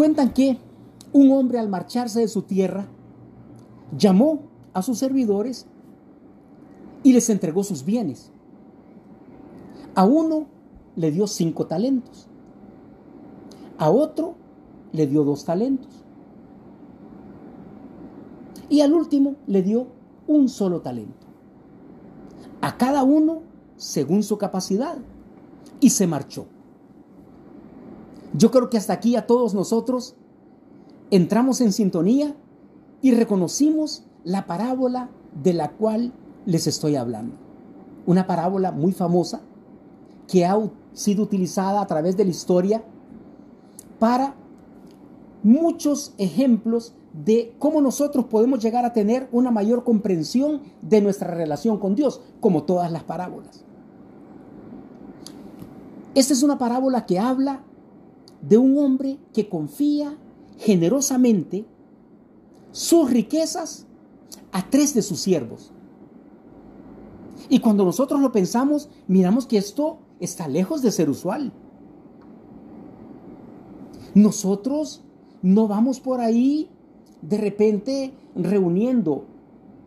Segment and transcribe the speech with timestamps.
[0.00, 0.56] cuentan que
[1.12, 2.86] un hombre al marcharse de su tierra
[3.98, 5.66] llamó a sus servidores
[7.02, 8.30] y les entregó sus bienes.
[9.94, 10.46] A uno
[10.96, 12.28] le dio cinco talentos,
[13.76, 14.36] a otro
[14.92, 15.90] le dio dos talentos
[18.70, 19.86] y al último le dio
[20.26, 21.26] un solo talento.
[22.62, 23.42] A cada uno
[23.76, 24.96] según su capacidad
[25.78, 26.46] y se marchó.
[28.32, 30.14] Yo creo que hasta aquí a todos nosotros
[31.10, 32.36] entramos en sintonía
[33.02, 35.10] y reconocimos la parábola
[35.42, 36.12] de la cual
[36.46, 37.34] les estoy hablando.
[38.06, 39.40] Una parábola muy famosa
[40.28, 40.56] que ha
[40.92, 42.84] sido utilizada a través de la historia
[43.98, 44.34] para
[45.42, 51.78] muchos ejemplos de cómo nosotros podemos llegar a tener una mayor comprensión de nuestra relación
[51.78, 53.64] con Dios, como todas las parábolas.
[56.14, 57.64] Esta es una parábola que habla
[58.42, 60.16] de un hombre que confía
[60.58, 61.64] generosamente
[62.72, 63.86] sus riquezas
[64.52, 65.72] a tres de sus siervos.
[67.48, 71.52] Y cuando nosotros lo pensamos, miramos que esto está lejos de ser usual.
[74.14, 75.02] Nosotros
[75.42, 76.68] no vamos por ahí
[77.22, 79.24] de repente reuniendo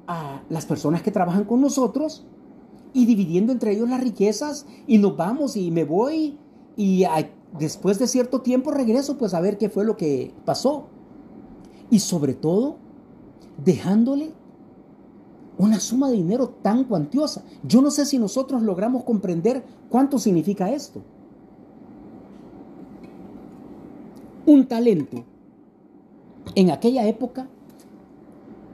[0.07, 2.25] a las personas que trabajan con nosotros
[2.93, 6.37] y dividiendo entre ellos las riquezas y nos vamos y me voy
[6.75, 7.03] y
[7.57, 10.87] después de cierto tiempo regreso pues a ver qué fue lo que pasó.
[11.89, 12.77] Y sobre todo,
[13.63, 14.33] dejándole
[15.57, 17.43] una suma de dinero tan cuantiosa.
[17.63, 21.01] Yo no sé si nosotros logramos comprender cuánto significa esto.
[24.45, 25.23] Un talento
[26.55, 27.47] en aquella época,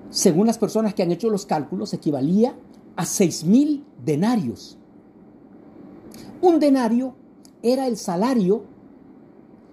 [0.09, 2.55] según las personas que han hecho los cálculos, equivalía
[2.95, 4.77] a seis mil denarios.
[6.41, 7.13] Un denario
[7.61, 8.63] era el salario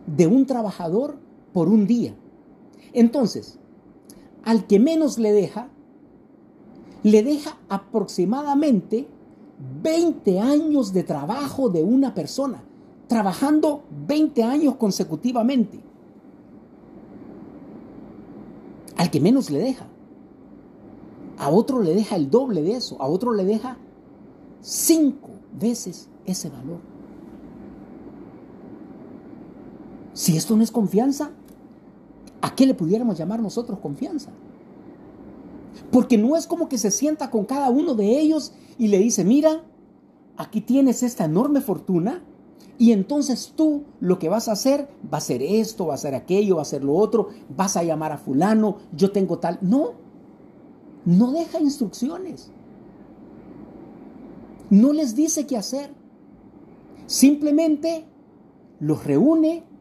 [0.07, 1.19] de un trabajador
[1.53, 2.15] por un día.
[2.93, 3.59] Entonces,
[4.45, 5.69] al que menos le deja,
[7.03, 9.09] le deja aproximadamente
[9.83, 12.63] 20 años de trabajo de una persona,
[13.07, 15.81] trabajando 20 años consecutivamente.
[18.97, 19.87] Al que menos le deja.
[21.39, 23.77] A otro le deja el doble de eso, a otro le deja
[24.63, 26.96] cinco veces ese valor.
[30.17, 31.31] Si esto no es confianza,
[32.41, 34.31] ¿a qué le pudiéramos llamar nosotros confianza?
[35.93, 39.27] Porque no es como que se sienta con cada uno de ellos y le dice,
[39.27, 39.63] mira,
[40.39, 42.23] aquí tienes esta enorme fortuna
[42.79, 46.15] y entonces tú lo que vas a hacer va a ser esto, va a ser
[46.15, 49.59] aquello, va a ser lo otro, vas a llamar a fulano, yo tengo tal.
[49.61, 49.93] No,
[51.05, 52.51] no deja instrucciones.
[54.71, 55.91] No les dice qué hacer.
[57.05, 58.07] Simplemente
[58.81, 59.76] los reúne.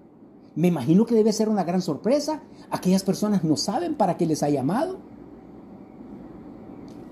[0.55, 2.41] Me imagino que debe ser una gran sorpresa.
[2.69, 4.97] Aquellas personas no saben para qué les ha llamado.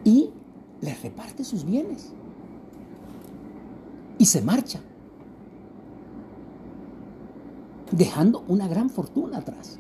[0.04, 0.32] Y
[0.82, 2.14] les reparte sus bienes.
[4.18, 4.80] Y se marcha
[7.92, 9.80] dejando una gran fortuna atrás.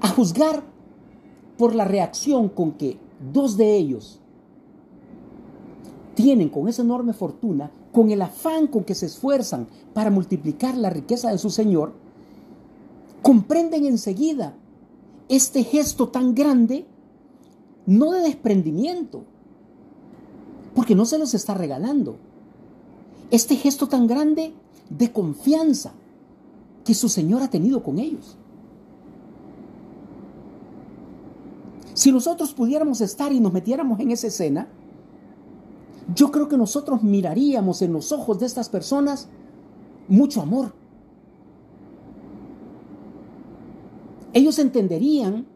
[0.00, 0.62] A juzgar
[1.58, 2.98] por la reacción con que
[3.32, 4.20] dos de ellos
[6.14, 10.90] tienen con esa enorme fortuna, con el afán con que se esfuerzan para multiplicar la
[10.90, 11.92] riqueza de su Señor,
[13.20, 14.54] comprenden enseguida
[15.28, 16.86] este gesto tan grande,
[17.86, 19.24] no de desprendimiento,
[20.74, 22.16] porque no se los está regalando.
[23.30, 24.52] Este gesto tan grande
[24.90, 25.92] de confianza
[26.84, 28.36] que su Señor ha tenido con ellos.
[31.94, 34.68] Si nosotros pudiéramos estar y nos metiéramos en esa escena,
[36.14, 39.28] yo creo que nosotros miraríamos en los ojos de estas personas
[40.08, 40.74] mucho amor.
[44.32, 45.46] Ellos entenderían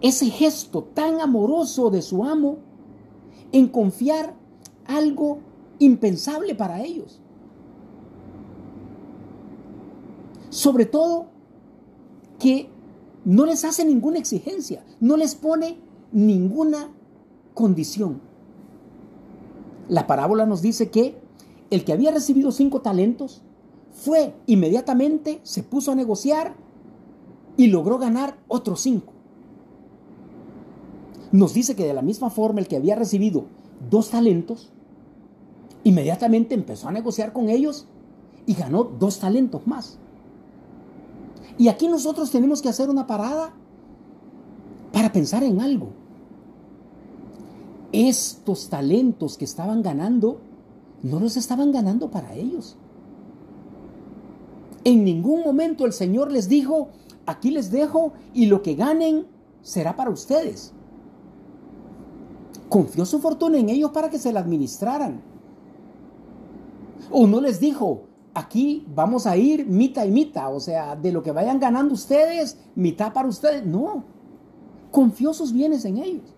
[0.00, 2.58] ese gesto tan amoroso de su amo
[3.52, 4.34] en confiar
[4.86, 5.40] algo
[5.78, 7.20] impensable para ellos.
[10.50, 11.26] Sobre todo
[12.38, 12.70] que
[13.24, 15.78] no les hace ninguna exigencia, no les pone
[16.12, 16.90] ninguna
[17.54, 18.27] condición.
[19.88, 21.18] La parábola nos dice que
[21.70, 23.42] el que había recibido cinco talentos
[23.92, 26.54] fue inmediatamente, se puso a negociar
[27.56, 29.12] y logró ganar otros cinco.
[31.32, 33.46] Nos dice que de la misma forma el que había recibido
[33.90, 34.70] dos talentos,
[35.84, 37.86] inmediatamente empezó a negociar con ellos
[38.46, 39.98] y ganó dos talentos más.
[41.58, 43.52] Y aquí nosotros tenemos que hacer una parada
[44.92, 45.90] para pensar en algo.
[47.92, 50.40] Estos talentos que estaban ganando,
[51.02, 52.76] no los estaban ganando para ellos.
[54.84, 56.88] En ningún momento el Señor les dijo,
[57.26, 59.26] aquí les dejo y lo que ganen
[59.62, 60.72] será para ustedes.
[62.68, 65.20] Confió su fortuna en ellos para que se la administraran.
[67.10, 68.02] O no les dijo,
[68.34, 72.58] aquí vamos a ir mitad y mitad, o sea, de lo que vayan ganando ustedes,
[72.74, 73.64] mitad para ustedes.
[73.64, 74.04] No,
[74.90, 76.34] confió sus bienes en ellos.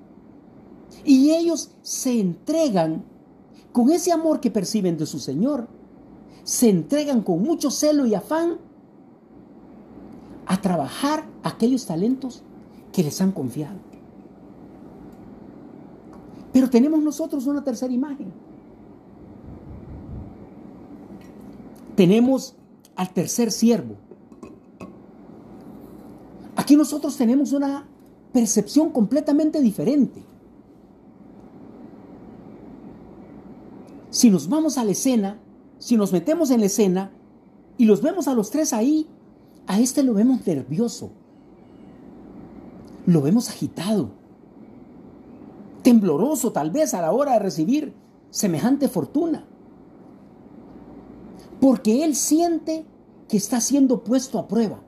[1.05, 3.05] Y ellos se entregan
[3.73, 5.69] con ese amor que perciben de su Señor,
[6.45, 8.59] se entregan con mucho celo y afán
[10.47, 12.43] a trabajar aquellos talentos
[12.93, 13.79] que les han confiado.
[16.53, 18.33] Pero tenemos nosotros una tercera imagen.
[21.95, 22.57] Tenemos
[22.97, 23.95] al tercer siervo.
[26.57, 27.87] Aquí nosotros tenemos una
[28.33, 30.23] percepción completamente diferente.
[34.21, 35.39] Si nos vamos a la escena,
[35.79, 37.11] si nos metemos en la escena
[37.79, 39.09] y los vemos a los tres ahí,
[39.67, 41.11] a este lo vemos nervioso,
[43.07, 44.11] lo vemos agitado,
[45.83, 47.95] tembloroso tal vez a la hora de recibir
[48.29, 49.47] semejante fortuna,
[51.59, 52.85] porque él siente
[53.27, 54.83] que está siendo puesto a prueba.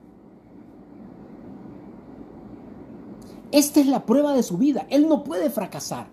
[3.51, 6.05] Esta es la prueba de su vida, él no puede fracasar.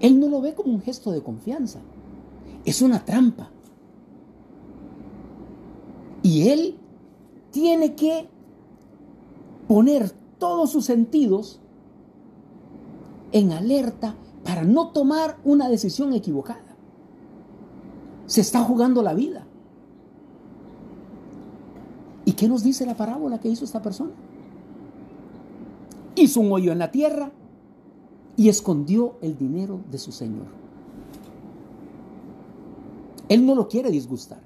[0.00, 1.80] Él no lo ve como un gesto de confianza.
[2.64, 3.50] Es una trampa.
[6.22, 6.76] Y él
[7.50, 8.28] tiene que
[9.68, 11.60] poner todos sus sentidos
[13.32, 16.76] en alerta para no tomar una decisión equivocada.
[18.26, 19.46] Se está jugando la vida.
[22.24, 24.12] ¿Y qué nos dice la parábola que hizo esta persona?
[26.16, 27.32] Hizo un hoyo en la tierra
[28.40, 30.46] y escondió el dinero de su Señor.
[33.28, 34.40] Él no lo quiere disgustar.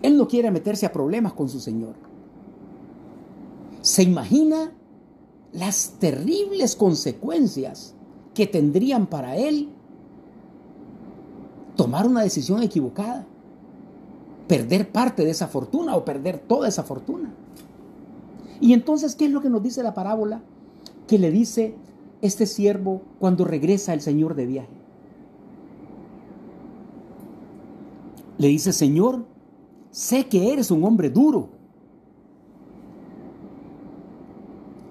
[0.00, 1.96] Él no quiere meterse a problemas con su Señor.
[3.82, 4.72] Se imagina
[5.52, 7.92] las terribles consecuencias
[8.32, 9.68] que tendrían para él
[11.76, 13.26] tomar una decisión equivocada,
[14.48, 17.34] perder parte de esa fortuna o perder toda esa fortuna.
[18.62, 20.40] Y entonces, ¿qué es lo que nos dice la parábola?
[21.06, 21.76] Que le dice
[22.22, 24.80] este siervo cuando regresa el Señor de viaje.
[28.38, 29.24] Le dice, Señor,
[29.90, 31.48] sé que eres un hombre duro.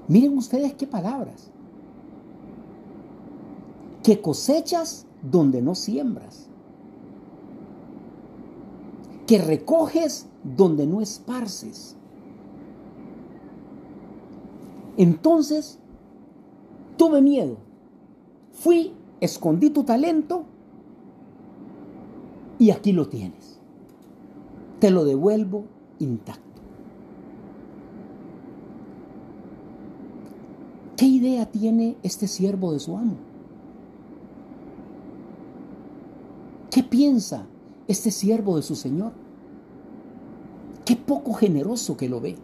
[0.08, 1.52] Miren ustedes qué palabras.
[4.04, 6.48] Que cosechas donde no siembras.
[9.28, 11.96] Que recoges donde no esparces.
[14.98, 15.80] Entonces
[17.00, 17.56] Tuve miedo.
[18.52, 18.92] Fui,
[19.22, 20.44] escondí tu talento
[22.60, 23.58] y aquí lo tienes.
[24.82, 25.64] Te lo devuelvo
[26.00, 26.62] intacto.
[30.98, 33.16] ¿Qué idea tiene este siervo de su amo?
[36.70, 37.48] ¿Qué piensa
[37.88, 39.14] este siervo de su Señor?
[40.84, 42.36] Qué poco generoso que lo ve.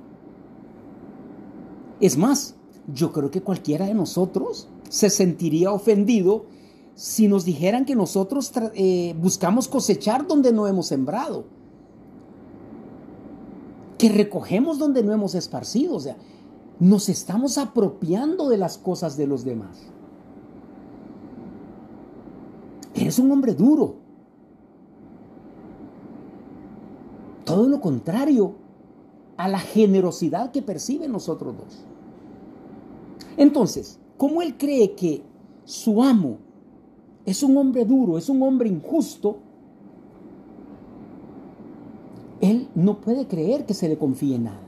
[1.99, 2.55] Es más,
[2.93, 6.45] yo creo que cualquiera de nosotros se sentiría ofendido
[6.93, 11.45] si nos dijeran que nosotros eh, buscamos cosechar donde no hemos sembrado,
[13.97, 16.15] que recogemos donde no hemos esparcido, o sea,
[16.79, 19.77] nos estamos apropiando de las cosas de los demás.
[22.93, 23.95] Eres un hombre duro.
[27.43, 28.55] Todo lo contrario
[29.37, 31.85] a la generosidad que perciben nosotros dos.
[33.37, 35.21] Entonces, como él cree que
[35.65, 36.37] su amo
[37.25, 39.37] es un hombre duro, es un hombre injusto,
[42.41, 44.59] él no puede creer que se le confíe nada.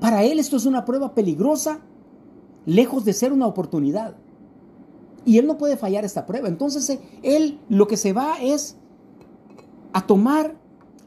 [0.00, 1.80] Para él esto es una prueba peligrosa,
[2.66, 4.16] lejos de ser una oportunidad.
[5.24, 6.48] Y él no puede fallar esta prueba.
[6.48, 8.76] Entonces eh, él lo que se va es
[9.92, 10.56] a tomar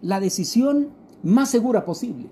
[0.01, 0.89] la decisión
[1.23, 2.29] más segura posible.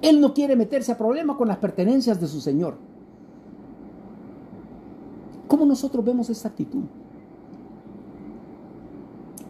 [0.00, 2.76] Él no quiere meterse a problemas con las pertenencias de su Señor.
[5.48, 6.84] ¿Cómo nosotros vemos esta actitud?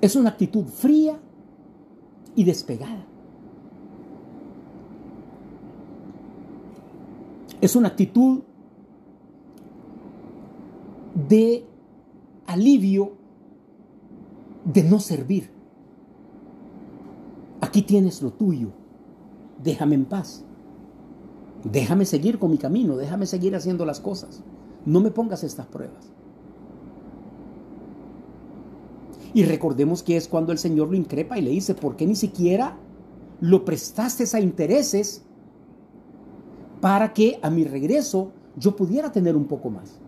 [0.00, 1.18] Es una actitud fría
[2.34, 3.04] y despegada.
[7.60, 8.42] Es una actitud
[11.28, 11.66] de
[12.46, 13.12] alivio
[14.64, 15.50] de no servir.
[17.60, 18.77] Aquí tienes lo tuyo
[19.62, 20.44] déjame en paz.
[21.64, 24.42] Déjame seguir con mi camino, déjame seguir haciendo las cosas.
[24.84, 26.12] No me pongas estas pruebas.
[29.34, 32.16] Y recordemos que es cuando el Señor lo increpa y le dice, ¿por qué ni
[32.16, 32.76] siquiera
[33.40, 35.24] lo prestaste a intereses
[36.80, 40.00] para que a mi regreso yo pudiera tener un poco más?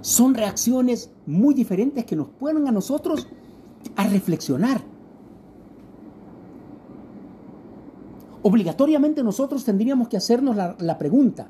[0.00, 3.26] Son reacciones muy diferentes que nos ponen a nosotros
[3.96, 4.95] a reflexionar.
[8.46, 11.48] Obligatoriamente nosotros tendríamos que hacernos la, pregunta,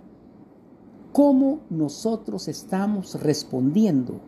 [1.12, 4.22] cómo nosotros estamos respondiendo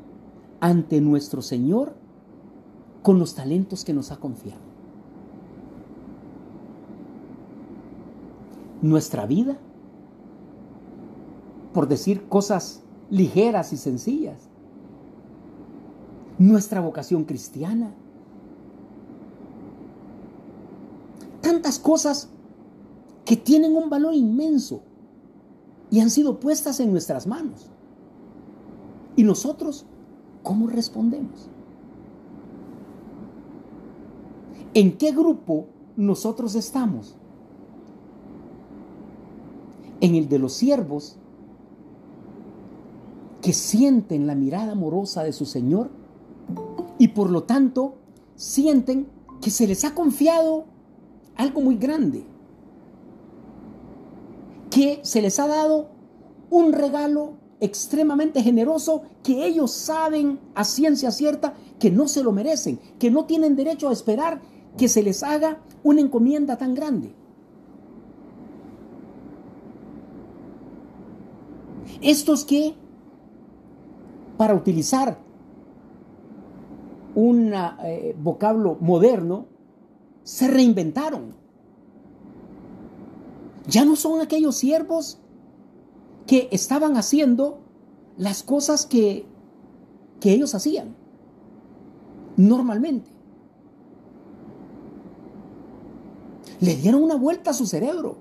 [0.60, 1.94] ante nuestro Señor
[3.02, 4.60] con los talentos que nos ha confiado.
[8.82, 9.56] Nuestra vida,
[11.72, 14.46] por decir cosas ligeras y sencillas,
[16.36, 17.94] nuestra vocación cristiana,
[21.40, 22.28] tantas cosas
[23.28, 24.80] que tienen un valor inmenso
[25.90, 27.68] y han sido puestas en nuestras manos.
[29.16, 29.84] ¿Y nosotros
[30.42, 31.50] cómo respondemos?
[34.72, 37.16] ¿En qué grupo nosotros estamos?
[40.00, 41.18] ¿En el de los siervos
[43.42, 45.90] que sienten la mirada amorosa de su Señor
[46.96, 47.96] y por lo tanto
[48.36, 49.06] sienten
[49.42, 50.64] que se les ha confiado
[51.36, 52.24] algo muy grande?
[54.78, 55.88] Que se les ha dado
[56.50, 62.78] un regalo extremadamente generoso que ellos saben a ciencia cierta que no se lo merecen,
[63.00, 64.40] que no tienen derecho a esperar
[64.76, 67.12] que se les haga una encomienda tan grande.
[72.00, 72.76] Estos que,
[74.36, 75.18] para utilizar
[77.16, 79.46] un eh, vocablo moderno,
[80.22, 81.34] se reinventaron
[83.68, 85.18] ya no son aquellos siervos
[86.26, 87.60] que estaban haciendo
[88.16, 89.26] las cosas que,
[90.20, 90.96] que ellos hacían
[92.36, 93.10] normalmente.
[96.60, 98.16] Le dieron una vuelta a su cerebro.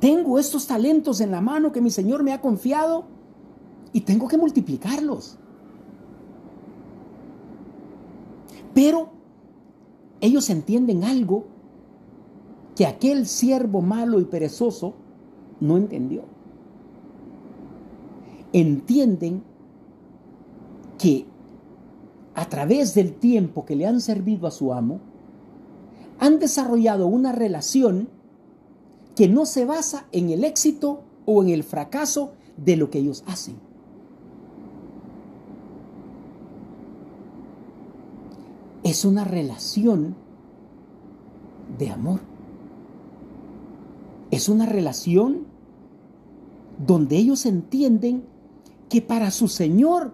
[0.00, 3.06] Tengo estos talentos en la mano que mi Señor me ha confiado
[3.92, 5.38] y tengo que multiplicarlos.
[8.74, 9.10] Pero
[10.20, 11.53] ellos entienden algo
[12.76, 14.94] que aquel siervo malo y perezoso
[15.60, 16.22] no entendió.
[18.52, 19.42] Entienden
[20.98, 21.26] que
[22.34, 25.00] a través del tiempo que le han servido a su amo,
[26.18, 28.08] han desarrollado una relación
[29.14, 33.22] que no se basa en el éxito o en el fracaso de lo que ellos
[33.26, 33.56] hacen.
[38.82, 40.16] Es una relación
[41.78, 42.33] de amor.
[44.34, 45.46] Es una relación
[46.84, 48.24] donde ellos entienden
[48.88, 50.12] que para su Señor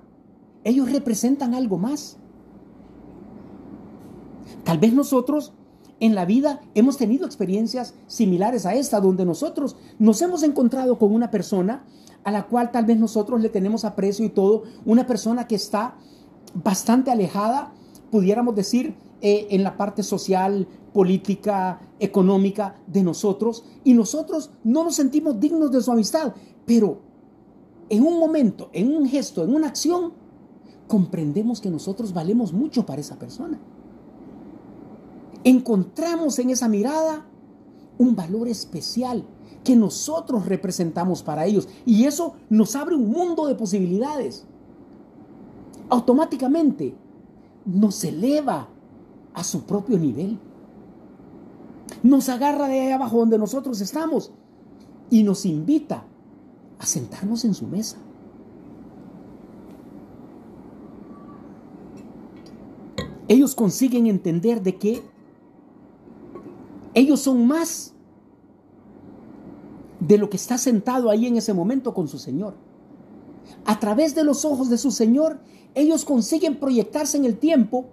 [0.62, 2.19] ellos representan algo más.
[4.62, 5.55] Tal vez nosotros
[6.00, 11.15] en la vida hemos tenido experiencias similares a esta, donde nosotros nos hemos encontrado con
[11.15, 11.87] una persona
[12.23, 15.95] a la cual tal vez nosotros le tenemos aprecio y todo, una persona que está
[16.53, 17.73] bastante alejada,
[18.11, 24.97] pudiéramos decir, eh, en la parte social, política, económica de nosotros y nosotros no nos
[24.97, 26.35] sentimos dignos de su amistad,
[26.67, 27.00] pero
[27.89, 30.12] en un momento, en un gesto, en una acción,
[30.87, 33.61] comprendemos que nosotros valemos mucho para esa persona.
[35.45, 37.27] Encontramos en esa mirada
[37.99, 39.25] un valor especial
[39.65, 44.47] que nosotros representamos para ellos y eso nos abre un mundo de posibilidades.
[45.89, 46.95] Automáticamente
[47.65, 48.69] nos eleva
[49.35, 50.39] a su propio nivel
[52.03, 54.33] nos agarra de ahí abajo donde nosotros estamos
[55.11, 56.05] y nos invita
[56.79, 57.99] a sentarnos en su mesa.
[63.29, 65.03] Ellos consiguen entender de que
[66.95, 67.93] ellos son más
[70.01, 72.55] de lo que está sentado ahí en ese momento con su Señor.
[73.67, 75.39] A través de los ojos de su Señor,
[75.75, 77.87] ellos consiguen proyectarse en el tiempo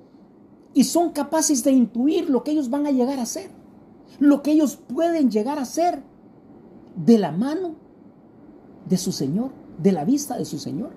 [0.77, 3.49] y son capaces de intuir lo que ellos van a llegar a ser
[4.19, 6.01] lo que ellos pueden llegar a ser
[6.95, 7.75] de la mano
[8.87, 10.91] de su Señor, de la vista de su Señor.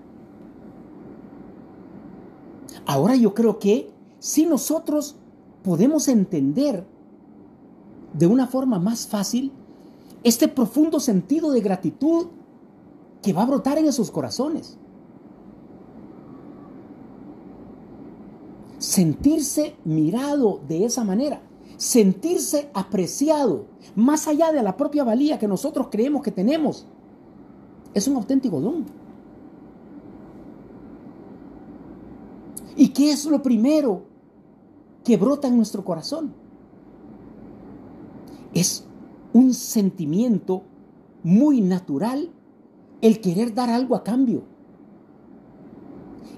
[2.87, 5.17] Ahora yo creo que si nosotros
[5.63, 6.87] podemos entender
[8.15, 9.53] de una forma más fácil
[10.25, 12.29] este profundo sentido de gratitud
[13.23, 14.79] que va a brotar en esos corazones.
[18.81, 21.43] sentirse mirado de esa manera,
[21.77, 26.87] sentirse apreciado, más allá de la propia valía que nosotros creemos que tenemos,
[27.93, 28.87] es un auténtico don.
[32.75, 34.05] ¿Y qué es lo primero
[35.05, 36.33] que brota en nuestro corazón?
[38.55, 38.87] Es
[39.35, 40.63] un sentimiento
[41.23, 42.31] muy natural
[43.03, 44.45] el querer dar algo a cambio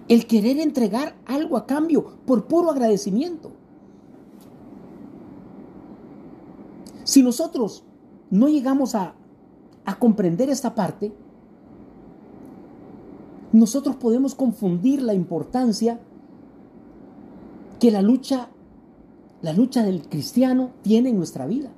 [0.09, 3.53] el querer entregar algo a cambio por puro agradecimiento.
[7.05, 7.85] Si nosotros
[8.31, 9.15] no llegamos a,
[9.85, 11.13] a comprender esta parte,
[13.53, 16.01] nosotros podemos confundir la importancia
[17.79, 18.49] que la lucha,
[19.43, 21.71] la lucha del cristiano tiene en nuestra vida.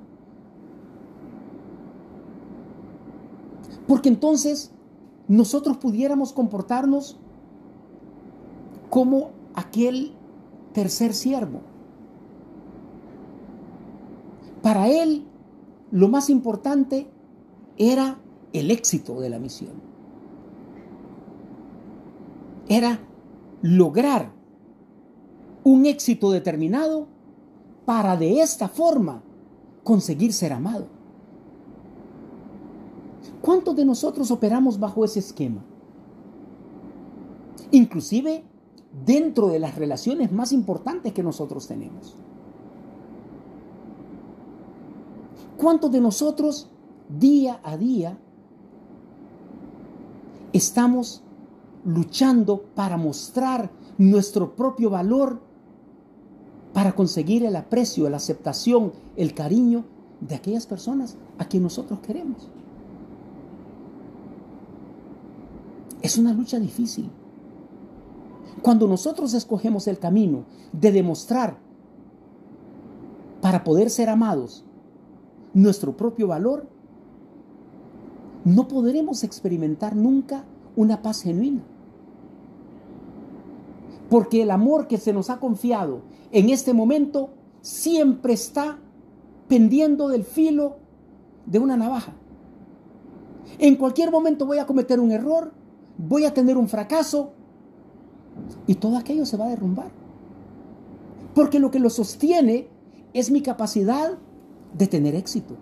[3.87, 4.71] Porque entonces
[5.27, 7.17] nosotros pudiéramos comportarnos
[8.89, 10.13] como aquel
[10.73, 11.61] tercer siervo.
[14.61, 15.25] Para él,
[15.91, 17.07] lo más importante
[17.77, 18.19] era
[18.53, 19.73] el éxito de la misión.
[22.67, 22.99] Era
[23.61, 24.31] lograr
[25.63, 27.07] un éxito determinado
[27.85, 29.21] para de esta forma
[29.83, 30.87] conseguir ser amado.
[33.41, 35.63] ¿Cuántos de nosotros operamos bajo ese esquema?
[37.71, 38.43] Inclusive
[39.03, 42.15] dentro de las relaciones más importantes que nosotros tenemos.
[45.57, 46.69] ¿Cuántos de nosotros
[47.09, 48.17] día a día
[50.53, 51.23] estamos
[51.83, 55.41] luchando para mostrar nuestro propio valor,
[56.73, 59.85] para conseguir el aprecio, la aceptación, el cariño
[60.21, 62.49] de aquellas personas a quien nosotros queremos?
[66.01, 67.09] Es una lucha difícil.
[68.61, 71.57] Cuando nosotros escogemos el camino de demostrar
[73.41, 74.63] para poder ser amados
[75.53, 76.67] nuestro propio valor,
[78.43, 80.45] no podremos experimentar nunca
[80.75, 81.63] una paz genuina.
[84.09, 88.79] Porque el amor que se nos ha confiado en este momento siempre está
[89.47, 90.77] pendiendo del filo
[91.45, 92.13] de una navaja.
[93.59, 95.53] En cualquier momento voy a cometer un error,
[95.97, 97.33] voy a tener un fracaso
[98.67, 99.91] y todo aquello se va a derrumbar.
[101.33, 102.67] Porque lo que lo sostiene
[103.13, 104.17] es mi capacidad
[104.77, 105.55] de tener éxito.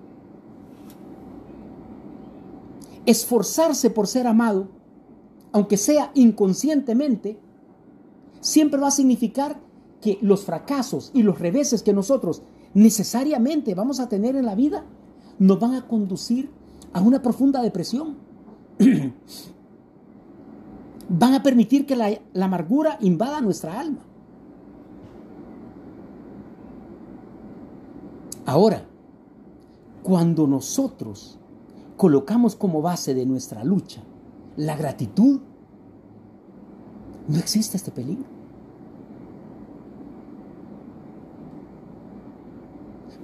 [3.06, 4.70] Esforzarse por ser amado,
[5.52, 7.38] aunque sea inconscientemente,
[8.40, 9.60] siempre va a significar
[10.02, 12.42] que los fracasos y los reveses que nosotros
[12.74, 14.84] necesariamente vamos a tener en la vida
[15.40, 16.50] nos van a conducir
[16.92, 18.18] a una profunda depresión.
[21.18, 24.00] van a permitir que la, amargura invada nuestra alma.
[28.46, 28.86] Ahora,
[30.02, 31.38] cuando nosotros
[31.98, 34.02] colocamos como base de nuestra lucha
[34.58, 35.40] la gratitud,
[37.28, 38.26] no existe este peligro.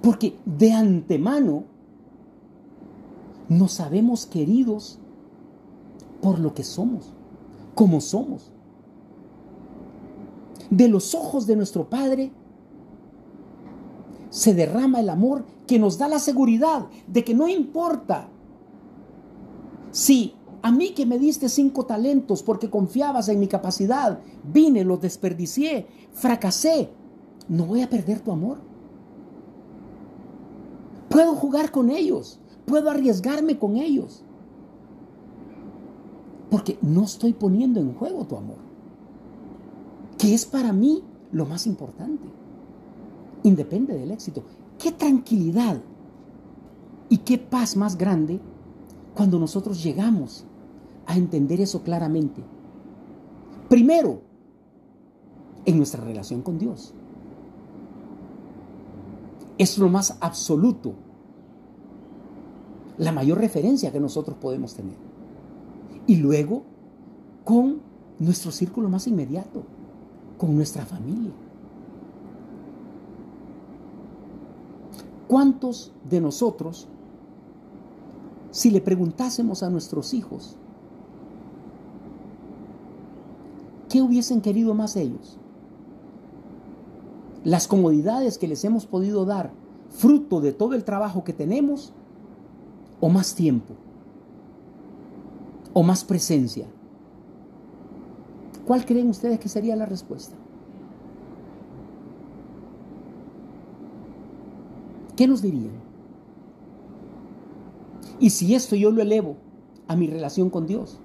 [0.01, 1.65] Porque de antemano
[3.49, 4.99] nos sabemos queridos
[6.21, 7.13] por lo que somos,
[7.79, 8.51] como somos.
[10.69, 12.29] De los ojos de nuestro Padre
[14.29, 18.27] se derrama el amor que nos da la seguridad de que no importa
[19.91, 24.99] si a mí que me diste cinco talentos porque confiabas en mi capacidad, vine, los
[24.99, 26.89] desperdicié, fracasé,
[27.47, 28.57] no voy a perder tu amor.
[31.07, 34.25] Puedo jugar con ellos, puedo arriesgarme con ellos,
[36.49, 38.57] porque no estoy poniendo en juego tu amor,
[40.17, 42.27] que es para mí lo más importante
[43.43, 44.43] independe del éxito.
[44.77, 45.81] Qué tranquilidad
[47.09, 48.39] y qué paz más grande
[49.13, 50.45] cuando nosotros llegamos
[51.05, 52.41] a entender eso claramente.
[53.67, 54.21] Primero,
[55.65, 56.93] en nuestra relación con Dios.
[59.57, 60.93] Es lo más absoluto,
[62.97, 65.08] la mayor referencia que nosotros podemos tener.
[66.09, 66.63] Y luego,
[67.43, 67.81] con
[68.17, 69.61] nuestro círculo más inmediato,
[70.39, 71.29] con nuestra familia.
[75.27, 76.87] ¿Cuántos de nosotros,
[78.49, 80.55] si le preguntásemos a nuestros hijos,
[83.87, 85.37] ¿qué hubiesen querido más ellos?
[87.43, 89.51] Las comodidades que les hemos podido dar,
[89.91, 91.93] fruto de todo el trabajo que tenemos,
[92.99, 93.75] o más tiempo,
[95.79, 96.67] o más presencia.
[98.67, 100.35] ¿Cuál creen ustedes que sería la respuesta?
[105.15, 105.71] ¿Qué nos dirían?
[108.19, 109.37] Y si esto yo lo elevo
[109.87, 110.99] a mi relación con Dios,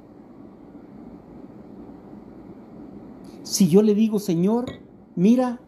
[3.45, 4.81] Si yo le digo, Señor,
[5.15, 5.61] mira,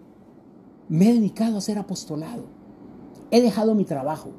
[0.88, 2.46] me he dedicado a ser apostolado,
[3.30, 4.30] he dejado mi trabajo,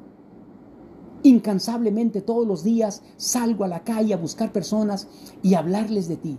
[1.22, 5.08] incansablemente todos los días salgo a la calle a buscar personas
[5.42, 6.38] y hablarles de ti.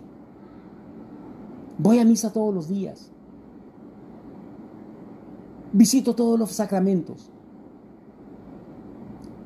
[1.78, 3.10] Voy a misa todos los días.
[5.72, 7.30] Visito todos los sacramentos.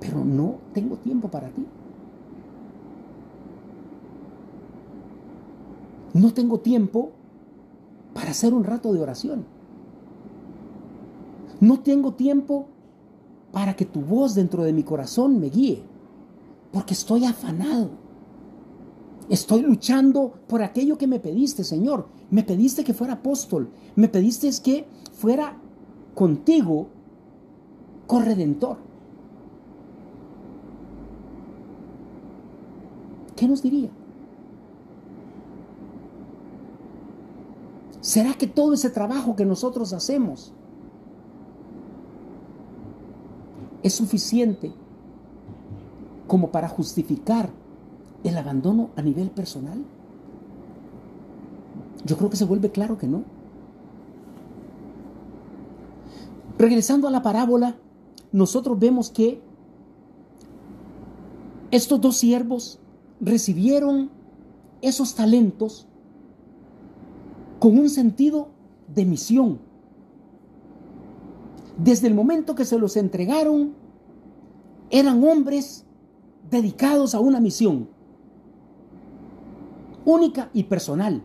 [0.01, 1.67] Pero no tengo tiempo para ti.
[6.13, 7.11] No tengo tiempo
[8.15, 9.45] para hacer un rato de oración.
[11.61, 12.67] No tengo tiempo
[13.55, 15.85] para que tu voz dentro de mi corazón me guíe,
[16.73, 17.89] porque estoy afanado.
[19.31, 22.09] Estoy luchando por aquello que me pediste, Señor.
[22.31, 25.57] Me pediste que fuera apóstol, me pediste que fuera
[26.17, 26.89] contigo
[28.09, 28.79] corredentor.
[33.37, 33.91] ¿Qué nos diría?
[38.01, 40.53] ¿Será que todo ese trabajo que nosotros hacemos
[43.85, 44.73] es suficiente
[46.27, 47.51] como para justificar
[48.25, 49.85] el abandono a nivel personal?
[52.05, 53.23] Yo creo que se vuelve claro que no.
[56.59, 57.77] Regresando a la parábola,
[58.33, 59.41] nosotros vemos que
[61.71, 62.79] estos dos siervos
[63.21, 64.11] recibieron
[64.81, 65.87] esos talentos
[67.59, 68.49] con un sentido
[68.95, 69.59] de misión.
[71.77, 73.75] Desde el momento que se los entregaron,
[74.91, 75.85] eran hombres
[76.51, 77.89] dedicados a una misión
[80.05, 81.23] única y personal.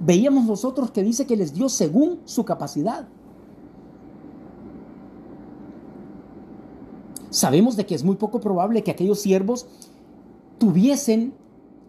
[0.00, 3.06] Veíamos nosotros que dice que les dio según su capacidad.
[7.28, 9.68] Sabemos de que es muy poco probable que aquellos siervos
[10.58, 11.34] tuviesen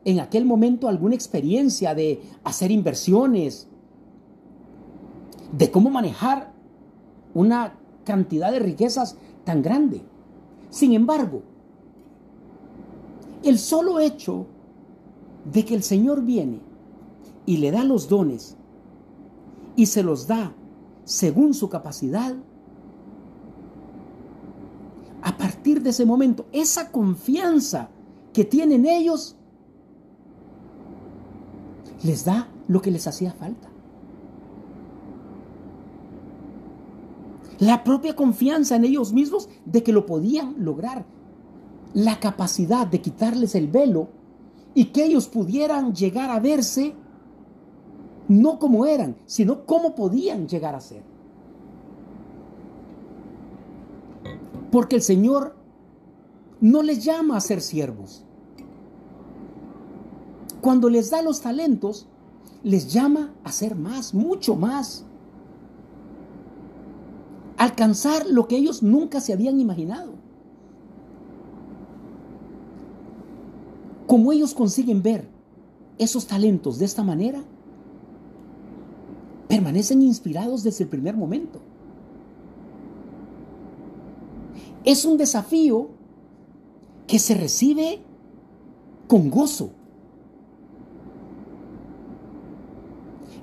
[0.04, 3.68] en aquel momento alguna experiencia de hacer inversiones,
[5.52, 6.52] de cómo manejar
[7.34, 10.02] una cantidad de riquezas tan grande.
[10.70, 11.44] Sin embargo,
[13.44, 14.46] el solo hecho
[15.52, 16.60] de que el Señor viene
[17.46, 18.56] y le da los dones
[19.76, 20.54] y se los da
[21.04, 22.36] según su capacidad,
[25.24, 27.90] a partir de ese momento, esa confianza
[28.34, 29.36] que tienen ellos
[32.04, 33.71] les da lo que les hacía falta.
[37.62, 41.06] La propia confianza en ellos mismos de que lo podían lograr.
[41.94, 44.08] La capacidad de quitarles el velo
[44.74, 46.96] y que ellos pudieran llegar a verse
[48.28, 51.04] no como eran, sino cómo podían llegar a ser.
[54.72, 55.56] Porque el Señor
[56.62, 58.24] no les llama a ser siervos.
[60.62, 62.08] Cuando les da los talentos,
[62.64, 65.06] les llama a ser más, mucho más.
[67.62, 70.14] Alcanzar lo que ellos nunca se habían imaginado.
[74.08, 75.28] Como ellos consiguen ver
[76.00, 77.44] esos talentos de esta manera,
[79.48, 81.60] permanecen inspirados desde el primer momento.
[84.84, 85.90] Es un desafío
[87.06, 88.00] que se recibe
[89.08, 89.70] con gozo.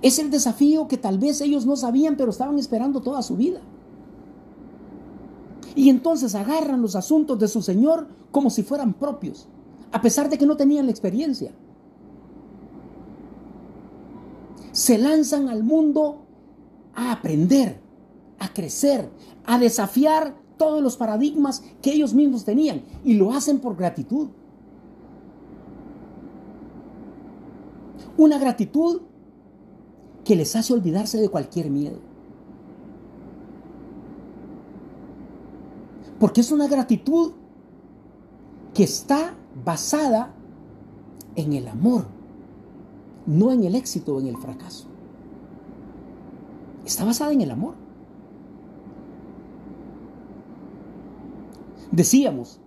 [0.02, 3.60] Es el desafío que tal vez ellos no sabían, pero estaban esperando toda su vida.
[5.78, 9.46] Y entonces agarran los asuntos de su Señor como si fueran propios,
[9.92, 11.52] a pesar de que no tenían la experiencia.
[14.78, 16.20] se lanzan al mundo
[16.94, 17.80] a aprender,
[18.38, 19.10] a crecer,
[19.44, 24.28] a desafiar todos los paradigmas que ellos mismos tenían y lo hacen por gratitud.
[28.16, 29.02] Una gratitud
[30.24, 31.98] que les hace olvidarse de cualquier miedo.
[36.18, 37.32] Porque es una gratitud
[38.74, 40.34] que está basada
[41.36, 42.18] en el amor
[43.28, 44.86] no en el éxito o en el fracaso.
[46.86, 47.74] Está basada en el amor.
[51.92, 52.58] Decíamos,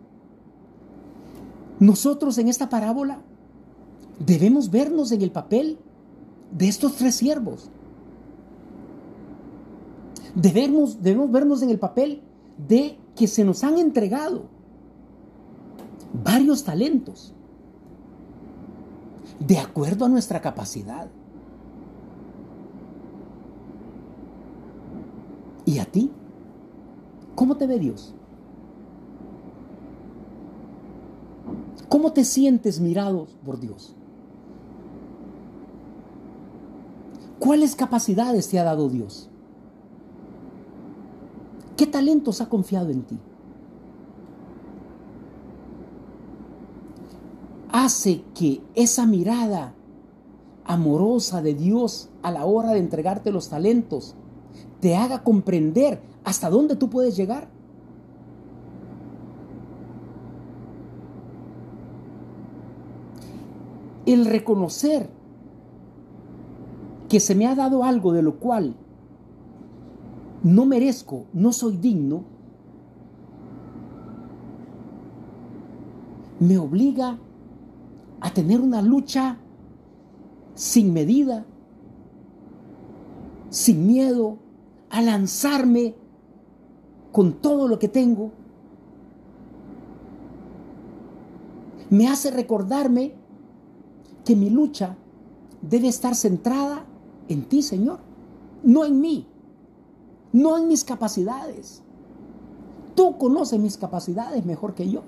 [1.79, 3.23] nosotros en esta parábola
[4.19, 5.79] debemos vernos en el papel
[6.51, 7.69] de estos tres siervos.
[10.35, 12.21] Debemos, debemos vernos en el papel
[12.67, 14.45] de que se nos han entregado
[16.23, 17.35] varios talentos
[19.39, 21.07] de acuerdo a nuestra capacidad.
[25.65, 26.09] ¿Y a ti?
[27.35, 28.15] ¿Cómo te ve Dios?
[31.89, 33.95] ¿Cómo te sientes mirado por Dios?
[37.37, 39.30] ¿Cuáles capacidades te ha dado Dios?
[41.81, 43.17] ¿Qué talentos ha confiado en ti?
[47.71, 49.73] Hace que esa mirada
[50.63, 54.13] amorosa de Dios a la hora de entregarte los talentos
[54.79, 57.47] te haga comprender hasta dónde tú puedes llegar.
[64.05, 65.09] El reconocer
[67.09, 68.75] que se me ha dado algo de lo cual
[70.43, 72.23] no merezco, no soy digno,
[76.39, 77.19] me obliga
[78.19, 79.37] a tener una lucha
[80.55, 81.45] sin medida,
[83.49, 84.37] sin miedo,
[84.89, 85.95] a lanzarme
[87.11, 88.31] con todo lo que tengo.
[91.89, 93.13] Me hace recordarme
[94.25, 94.97] que mi lucha
[95.61, 96.85] debe estar centrada
[97.27, 97.99] en ti, Señor,
[98.63, 99.27] no en mí,
[100.33, 101.81] no en mis capacidades.
[102.95, 105.01] Tú conoces mis capacidades mejor que yo.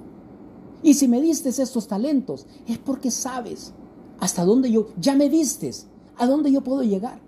[0.81, 3.73] Y si me diste estos talentos, es porque sabes
[4.19, 7.19] hasta dónde yo, ya me vistes, a dónde yo puedo llegar.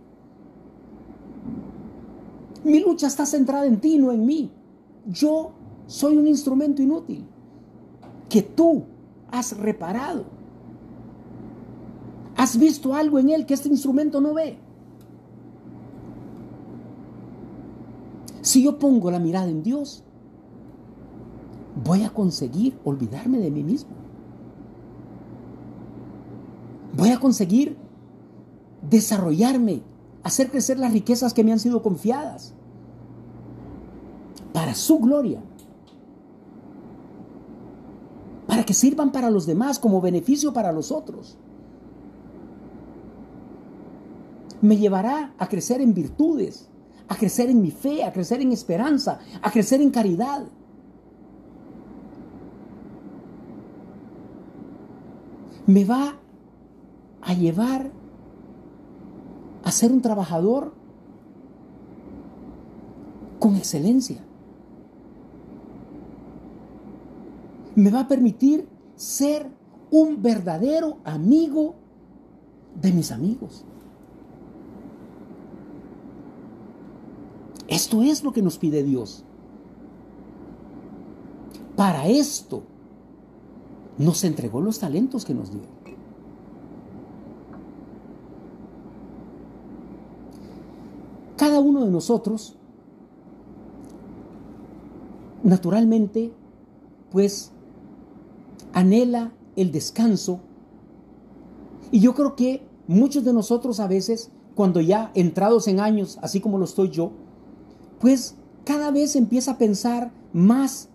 [2.64, 4.52] Mi lucha está centrada en ti, no en mí.
[5.06, 5.52] Yo
[5.88, 7.26] soy un instrumento inútil
[8.28, 8.84] que tú
[9.32, 10.26] has reparado.
[12.36, 14.58] Has visto algo en él que este instrumento no ve.
[18.46, 20.04] Si yo pongo la mirada en Dios,
[21.84, 23.90] voy a conseguir olvidarme de mí mismo.
[26.96, 27.76] Voy a conseguir
[28.88, 29.82] desarrollarme,
[30.22, 32.54] hacer crecer las riquezas que me han sido confiadas
[34.54, 35.42] para su gloria,
[38.46, 41.36] para que sirvan para los demás como beneficio para los otros.
[44.62, 46.70] Me llevará a crecer en virtudes,
[47.08, 50.46] a crecer en mi fe, a crecer en esperanza, a crecer en caridad.
[55.68, 56.16] Me va
[57.22, 57.92] a llevar
[59.64, 60.74] a ser un trabajador
[63.40, 64.24] con excelencia.
[67.76, 69.50] Me va a permitir ser
[69.92, 71.76] un verdadero amigo
[72.82, 73.66] de mis amigos.
[77.68, 79.24] Esto es lo que nos pide Dios.
[81.76, 82.64] Para esto
[83.98, 85.62] nos entregó los talentos que nos dio.
[91.38, 92.56] Cada uno de nosotros,
[95.44, 96.32] naturalmente,
[97.12, 97.52] pues
[98.74, 100.40] anhela el descanso.
[101.92, 106.40] Y yo creo que muchos de nosotros a veces, cuando ya entrados en años, así
[106.40, 107.12] como lo estoy yo,
[108.06, 110.90] pues cada vez empieza a pensar más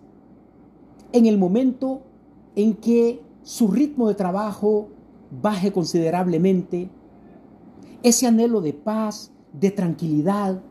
[1.11, 2.03] en el momento
[2.55, 4.87] en que su ritmo de trabajo
[5.41, 6.89] baje considerablemente,
[8.01, 10.61] ese anhelo de paz, de tranquilidad,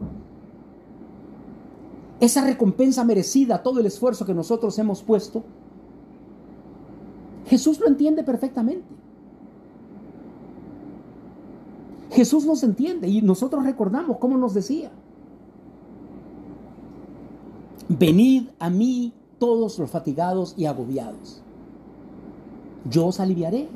[2.21, 5.45] esa recompensa merecida, todo el esfuerzo que nosotros hemos puesto,
[7.49, 8.89] Jesús lo entiende perfectamente.
[12.13, 14.91] Jesús nos entiende y nosotros recordamos cómo nos decía.
[17.99, 21.43] Venid a mí todos los fatigados y agobiados.
[22.89, 23.69] Yo os aliviaré.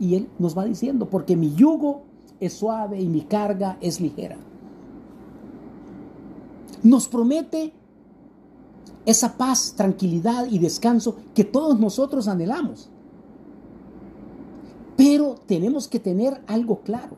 [0.00, 2.02] Y Él nos va diciendo, porque mi yugo
[2.40, 4.36] es suave y mi carga es ligera.
[6.82, 7.72] Nos promete
[9.06, 12.90] esa paz, tranquilidad y descanso que todos nosotros anhelamos.
[14.96, 17.16] Pero tenemos que tener algo claro.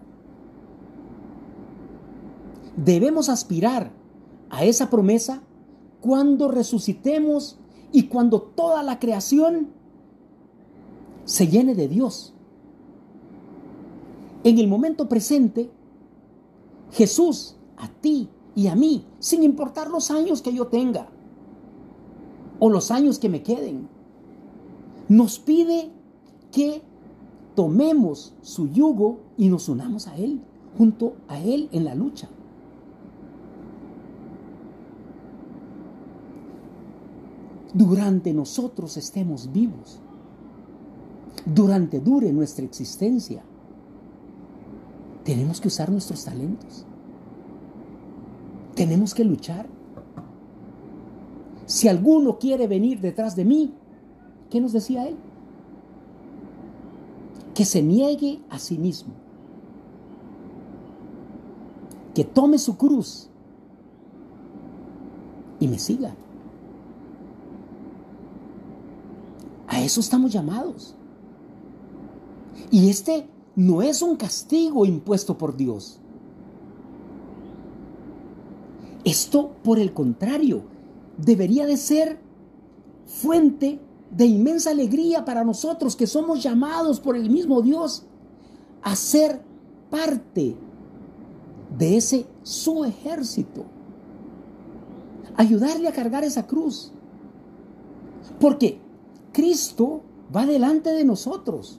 [2.77, 3.90] Debemos aspirar
[4.51, 5.40] a esa promesa
[6.07, 7.59] cuando resucitemos
[7.90, 9.71] y cuando toda la creación
[11.25, 12.33] se llene de Dios.
[14.45, 15.69] En el momento presente,
[16.92, 21.09] Jesús, a ti y a mí, sin importar los años que yo tenga
[22.61, 23.88] o los años que me queden,
[25.09, 25.90] nos pide
[26.53, 26.83] que
[27.57, 30.40] tomemos su yugo y nos unamos a Él,
[30.79, 32.29] junto a Él en la lucha.
[37.77, 40.01] Durante nosotros estemos vivos,
[41.45, 43.43] durante dure nuestra existencia,
[45.25, 46.85] tenemos que usar nuestros talentos.
[48.75, 49.67] Tenemos que luchar.
[51.67, 53.75] Si alguno quiere venir detrás de mí,
[54.51, 55.17] ¿qué nos decía él?
[57.55, 59.27] Que se niegue a sí mismo.
[62.17, 63.29] que tome su cruz
[65.61, 66.15] y me siga.
[69.69, 70.94] A eso estamos llamados.
[72.70, 75.99] Y este no es un castigo impuesto por Dios.
[79.05, 80.64] Esto, por el contrario,
[81.16, 82.18] debería de ser
[83.07, 88.05] fuente de inmensa alegría para nosotros que somos llamados por el mismo Dios
[88.83, 89.42] a ser
[89.90, 90.57] parte
[91.79, 93.64] de ese su ejército.
[95.37, 96.92] Ayudarle a cargar esa cruz.
[98.40, 98.81] Porque
[99.37, 100.01] Cristo
[100.35, 101.79] va delante de nosotros.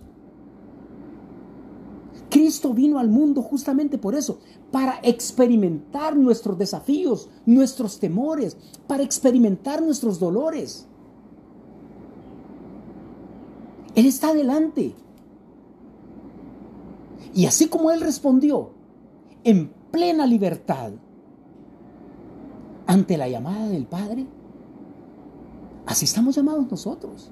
[2.29, 4.37] Cristo vino al mundo justamente por eso,
[4.71, 10.85] para experimentar nuestros desafíos, nuestros temores, para experimentar nuestros dolores.
[13.95, 14.93] Él está delante.
[17.33, 18.69] Y así como Él respondió
[19.43, 20.91] en plena libertad
[22.85, 24.27] ante la llamada del Padre,
[25.87, 27.31] así estamos llamados nosotros.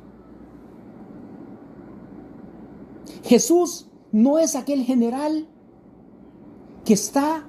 [3.24, 5.48] Jesús no es aquel general
[6.84, 7.46] que está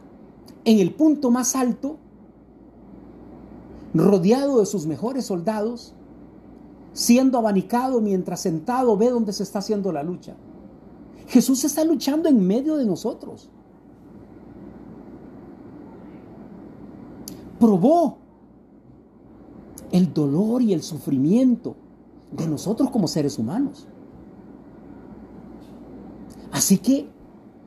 [0.64, 1.99] en el punto más alto,
[3.95, 5.95] rodeado de sus mejores soldados,
[6.92, 10.35] siendo abanicado mientras sentado ve dónde se está haciendo la lucha.
[11.29, 13.49] Jesús está luchando en medio de nosotros.
[17.59, 18.19] Probó
[19.92, 21.75] el dolor y el sufrimiento
[22.33, 23.87] de nosotros como seres humanos.
[26.57, 27.07] Así que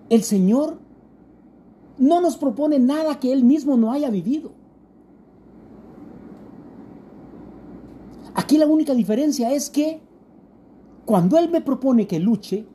[0.09, 0.79] el Señor
[1.99, 4.49] no nos propone nada que Él mismo no haya vivido.
[8.33, 10.01] Aquí la única diferencia es que
[11.05, 12.65] cuando Él me propone que luche,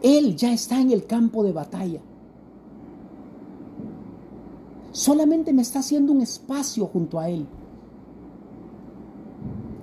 [0.00, 2.00] Él ya está en el campo de batalla.
[4.92, 7.46] Solamente me está haciendo un espacio junto a Él.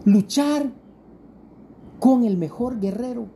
[0.06, 0.81] Luchar
[2.02, 3.28] con el mejor guerrero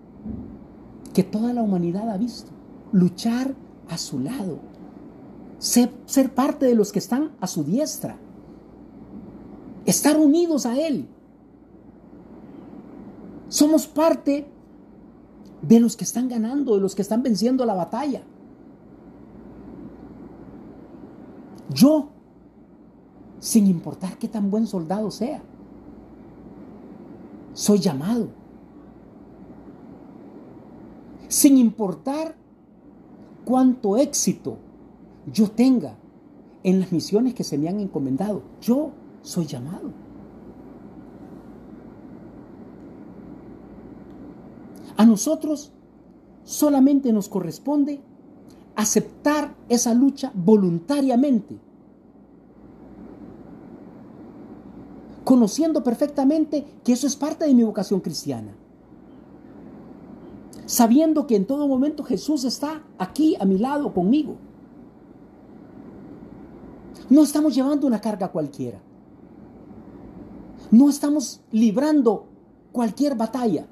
[1.14, 2.50] que toda la humanidad ha visto.
[2.92, 3.54] Luchar
[3.90, 4.58] a su lado.
[5.60, 8.18] Ser, parte de los que están a su diestra.
[9.86, 11.08] Estar unidos a Él.
[13.50, 14.48] Somos parte
[15.62, 18.24] de los que están ganando, de los que están venciendo la batalla.
[21.72, 22.10] Yo,
[23.40, 25.44] sin importar qué tan buen soldado sea,
[27.54, 28.45] soy llamado
[31.36, 32.34] sin importar
[33.44, 34.56] cuánto éxito
[35.30, 35.98] yo tenga
[36.64, 38.42] en las misiones que se me han encomendado.
[38.62, 39.92] Yo soy llamado.
[44.96, 45.74] A nosotros
[46.46, 48.00] solamente nos corresponde
[48.78, 51.60] aceptar esa lucha voluntariamente,
[55.26, 58.56] conociendo perfectamente que eso es parte de mi vocación cristiana
[60.66, 64.38] sabiendo que en todo momento Jesús está aquí a mi lado conmigo.
[67.10, 68.82] No estamos llevando una carga cualquiera.
[70.72, 72.26] No estamos librando
[72.72, 73.68] cualquier batalla.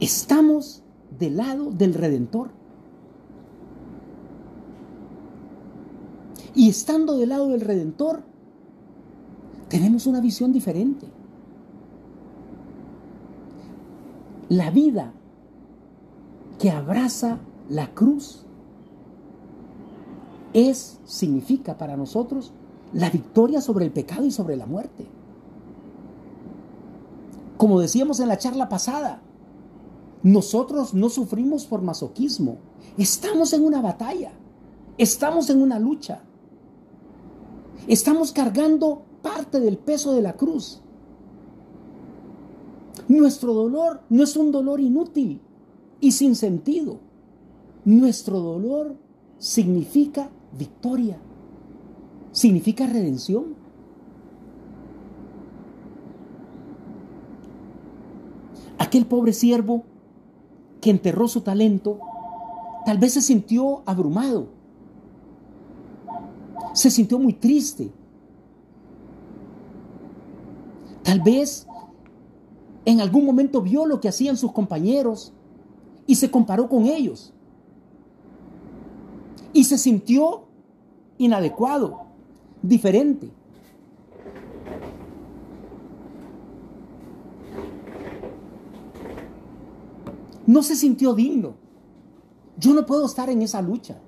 [0.00, 0.82] Estamos
[1.18, 2.50] del lado del Redentor.
[6.54, 8.22] Y estando del lado del Redentor,
[9.68, 11.06] tenemos una visión diferente.
[14.48, 15.12] La vida
[16.58, 18.44] que abraza la cruz
[20.52, 22.52] es, significa para nosotros,
[22.92, 25.06] la victoria sobre el pecado y sobre la muerte.
[27.56, 29.20] Como decíamos en la charla pasada,
[30.22, 32.58] nosotros no sufrimos por masoquismo,
[32.96, 34.32] estamos en una batalla,
[34.96, 36.22] estamos en una lucha,
[37.86, 40.80] estamos cargando parte del peso de la cruz.
[43.08, 45.40] Nuestro dolor no es un dolor inútil
[46.00, 46.98] y sin sentido.
[47.84, 48.96] Nuestro dolor
[49.38, 50.28] significa
[50.58, 51.18] victoria,
[52.32, 53.54] significa redención.
[58.78, 59.84] Aquel pobre siervo
[60.80, 61.98] que enterró su talento,
[62.84, 64.48] tal vez se sintió abrumado,
[66.72, 67.90] se sintió muy triste,
[71.02, 71.66] tal vez
[72.86, 75.34] en algún momento vio lo que hacían sus compañeros
[76.06, 77.34] y se comparó con ellos.
[79.52, 80.44] Y se sintió
[81.18, 82.06] inadecuado,
[82.62, 83.30] diferente.
[90.46, 91.54] no se sintió digno.
[92.56, 93.98] Yo no puedo estar en esa lucha.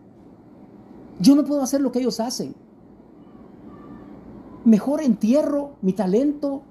[1.21, 2.55] Yo no puedo hacer lo que ellos hacen.
[4.65, 6.63] Mejor entierro mi talento,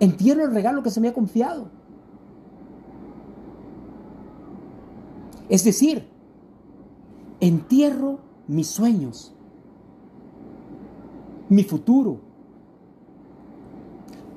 [0.00, 1.68] entierro el regalo que se me ha confiado.
[5.48, 6.08] Es decir,
[7.40, 9.34] entierro mis sueños,
[11.48, 12.20] mi futuro,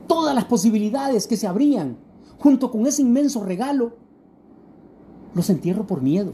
[0.07, 1.97] todas las posibilidades que se abrían
[2.37, 3.97] junto con ese inmenso regalo,
[5.33, 6.33] los entierro por miedo.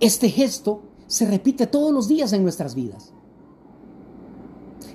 [0.00, 3.12] Este gesto se repite todos los días en nuestras vidas.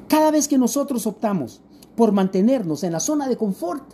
[0.08, 1.62] Cada vez que nosotros optamos
[1.96, 3.94] por mantenernos en la zona de confort,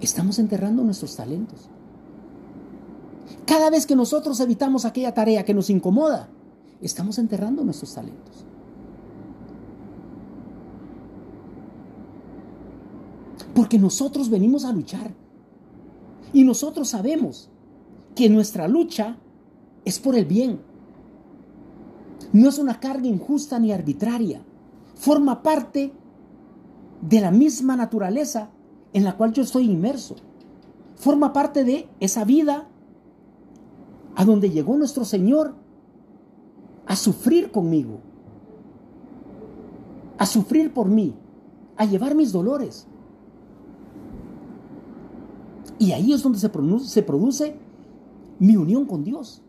[0.00, 1.68] estamos enterrando nuestros talentos.
[3.46, 6.28] Cada vez que nosotros evitamos aquella tarea que nos incomoda,
[6.80, 8.44] estamos enterrando nuestros talentos.
[13.54, 15.14] Porque nosotros venimos a luchar.
[16.32, 17.48] Y nosotros sabemos
[18.14, 19.16] que nuestra lucha
[19.84, 20.60] es por el bien.
[22.32, 24.42] No es una carga injusta ni arbitraria.
[24.94, 25.92] Forma parte
[27.00, 28.50] de la misma naturaleza
[28.92, 30.16] en la cual yo estoy inmerso.
[30.96, 32.68] Forma parte de esa vida
[34.14, 35.54] a donde llegó nuestro Señor
[36.86, 38.00] a sufrir conmigo,
[40.18, 41.14] a sufrir por mí,
[41.76, 42.86] a llevar mis dolores.
[45.78, 47.56] Y ahí es donde se produce, se produce
[48.38, 49.42] mi unión con Dios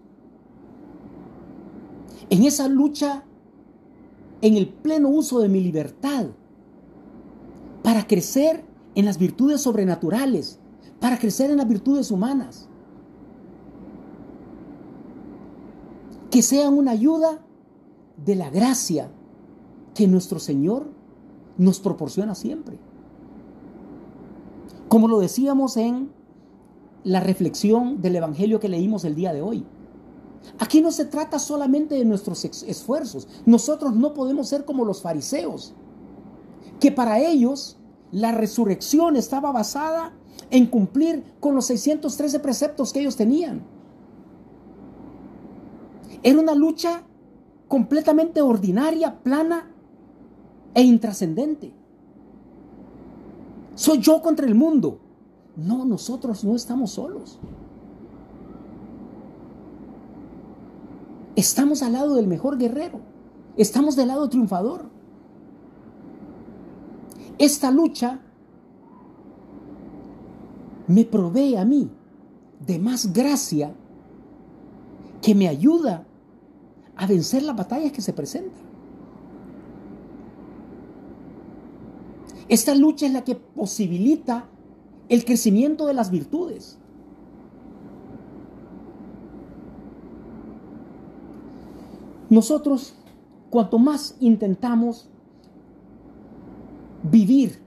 [2.29, 3.23] en esa lucha,
[4.41, 6.27] en el pleno uso de mi libertad,
[7.83, 8.65] para crecer
[8.95, 10.59] en las virtudes sobrenaturales,
[10.99, 12.67] para crecer en las virtudes humanas.
[16.31, 17.41] Que sean una ayuda
[18.25, 19.09] de la gracia
[19.93, 20.87] que nuestro Señor
[21.57, 22.77] nos proporciona siempre.
[24.89, 26.11] Como lo decíamos en
[27.03, 29.65] la reflexión del Evangelio que leímos el día de hoy.
[30.59, 33.27] Aquí no se trata solamente de nuestros esfuerzos.
[33.45, 35.73] Nosotros no podemos ser como los fariseos,
[36.79, 37.77] que para ellos
[38.11, 40.13] la resurrección estaba basada
[40.49, 43.63] en cumplir con los 613 preceptos que ellos tenían.
[46.23, 47.03] Era una lucha
[47.67, 49.69] completamente ordinaria, plana
[50.73, 51.73] e intrascendente.
[53.75, 54.99] Soy yo contra el mundo.
[55.55, 57.39] No, nosotros no estamos solos.
[61.37, 62.99] Estamos al lado del mejor guerrero.
[63.57, 64.89] Estamos del lado triunfador.
[67.37, 68.19] Esta lucha
[70.87, 71.91] me provee a mí
[72.65, 73.75] de más gracia
[75.21, 76.07] que me ayuda
[76.95, 78.65] a vencer las batallas que se presentan.
[82.49, 84.49] Esta lucha es la que posibilita
[85.07, 86.79] el crecimiento de las virtudes.
[92.29, 92.93] Nosotros,
[93.49, 95.09] cuanto más intentamos
[97.03, 97.59] vivir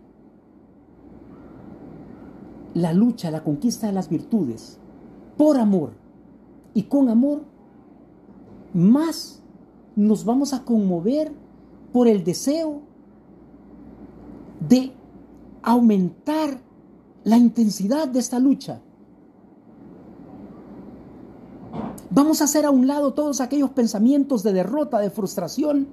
[2.75, 4.79] la lucha, la conquista de las virtudes,
[5.37, 5.93] por amor
[6.75, 7.43] y con amor,
[8.75, 9.43] más
[9.97, 11.33] nos vamos a conmover
[11.93, 12.83] por el deseo
[14.69, 14.93] de
[15.63, 16.61] aumentar
[17.25, 18.81] la intensidad de esta lucha
[22.21, 25.89] Vamos a hacer a un lado todos aquellos pensamientos de derrota, de frustración,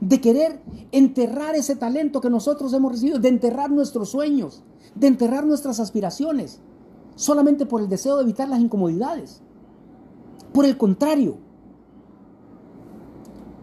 [0.00, 0.60] de querer
[0.90, 4.64] enterrar ese talento que nosotros hemos recibido, de enterrar nuestros sueños,
[4.96, 6.58] de enterrar nuestras aspiraciones,
[7.14, 9.40] solamente por el deseo de evitar las incomodidades.
[10.52, 11.36] Por el contrario,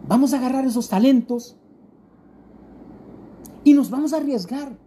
[0.07, 1.57] vamos a agarrar esos talentos
[3.65, 4.77] y nos vamos a arriesgar.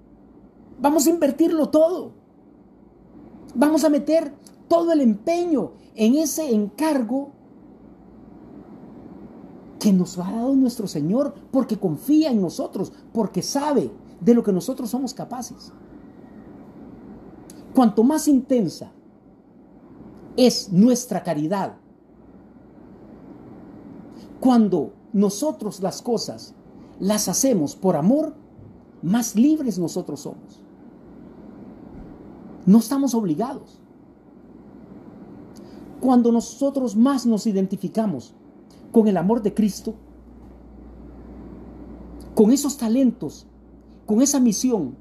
[0.81, 2.13] Vamos a invertirlo todo.
[3.55, 4.33] Vamos a meter
[4.67, 7.33] todo el empeño en ese encargo
[9.81, 13.91] que nos ha dado nuestro Señor porque confía en nosotros, porque sabe
[14.21, 15.73] de lo que nosotros somos capaces.
[17.75, 18.93] Cuanto más intensa
[20.37, 21.75] es nuestra caridad,
[24.39, 26.55] cuando nosotros las cosas
[27.01, 28.37] las hacemos por amor,
[29.03, 30.63] más libres nosotros somos.
[32.67, 33.81] No estamos obligados
[36.01, 38.35] cuando nosotros más nos identificamos
[38.93, 39.95] con el amor de Cristo,
[42.35, 43.47] con esos talentos,
[44.07, 44.95] con esa misión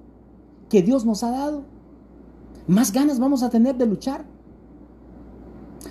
[0.69, 1.63] que Dios nos ha dado,
[2.67, 4.25] más ganas vamos a tener de luchar,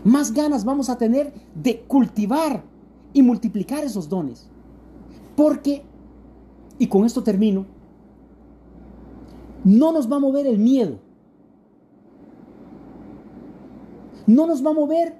[0.04, 2.62] más ganas vamos a tener de cultivar
[3.12, 4.48] y multiplicar esos dones.
[5.36, 5.84] Porque,
[6.78, 7.66] y con esto termino,
[9.64, 11.00] No nos va a mover el miedo.
[14.26, 15.18] No nos va a mover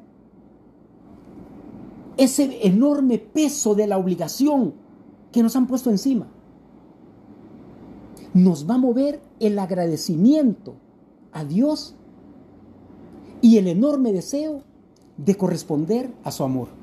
[2.16, 4.74] ese enorme peso de la obligación
[5.32, 6.26] que nos han puesto encima.
[8.34, 10.74] Nos va a mover el agradecimiento
[11.32, 11.94] a Dios
[13.40, 14.62] y el enorme deseo
[15.16, 16.75] de corresponder a su amor.